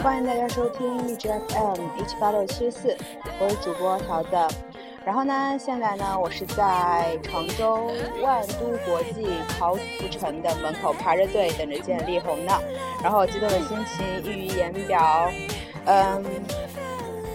[0.00, 2.96] 欢迎大家收听荔枝 FM 一七八六七四，
[3.40, 4.30] 我是主播桃子。
[5.04, 7.90] 然后呢，现在呢，我是在常州
[8.22, 12.52] 万都国际陶瓷城的门口排着队等着见力宏呢。
[13.02, 15.28] 然后激动的心情溢于言表。
[15.86, 16.24] 嗯，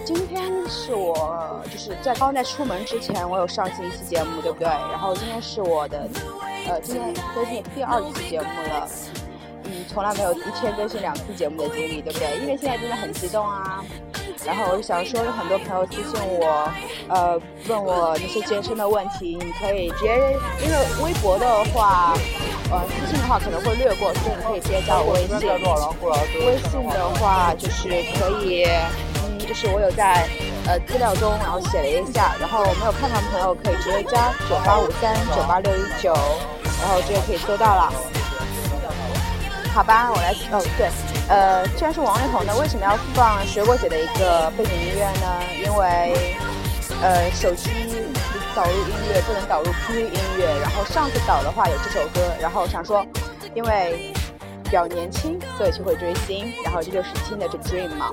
[0.06, 4.66] 今天是我就是在刚在出门之前，我有上新一期节目，对不对？
[4.68, 6.08] 然后今天是我的
[6.66, 8.88] 呃，今天更新第二期节目了。
[9.64, 12.38] 嗯，从来没有一天更新两次节目的经历，对不对？
[12.40, 13.84] 因为现在真的很激动啊。
[14.44, 16.68] 然后我就想说，有很多朋友私信我，
[17.08, 22.12] 呃，问我那些健身的问题，你可以直接，因为微博的话，
[22.70, 25.38] 呃，私信的话可能会略过，所以你可以直接加我微信。
[26.44, 28.66] 微信的话就是可以，
[29.24, 30.28] 嗯，就是我有在
[30.66, 36.12] 呃资料中，然后写了一下，然后没有看到的朋友可以直接加九八五三九八六一九，
[36.82, 38.13] 然后这个可以搜到了。
[39.74, 40.88] 好吧，我来哦，对，
[41.28, 45.42] 呃，既然是王力宏的，为什么要放水果姐的一个背景音乐呢？
[45.66, 46.36] 因为，
[47.02, 47.70] 呃，手机
[48.54, 53.04] 导入音乐不能导入 QQ 音乐，然后上次导的话有这首歌，然后想说，
[53.52, 54.12] 因为
[54.62, 58.12] 比较年轻，所以就会追星，然后这就是新的这 dream 嘛，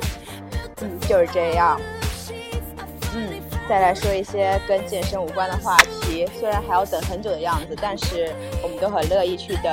[0.81, 1.79] 嗯，就是这样，
[3.13, 3.39] 嗯，
[3.69, 9.71] 再来说一些跟健身无关的话题，虽然还要等很久的样子，但是我们都很乐意去等。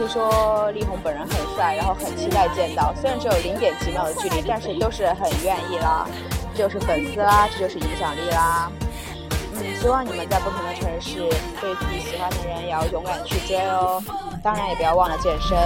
[0.00, 2.94] 听说力宏本人很帅，然后很期待见到。
[2.98, 6.08] 虽然只有零点几秒的距离，但是都是很愿意啦。
[6.56, 8.72] 这就是粉丝啦，这就是影响力啦。
[9.56, 11.28] 嗯，希望你们在不同的城市，
[11.60, 14.02] 对自己喜欢的人也要勇敢去追哦。
[14.42, 15.58] 当然也不要忘了健身。